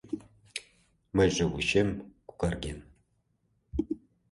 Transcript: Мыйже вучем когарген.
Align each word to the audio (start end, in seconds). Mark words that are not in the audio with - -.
Мыйже 1.15 1.43
вучем 1.51 1.89
когарген. 2.29 2.79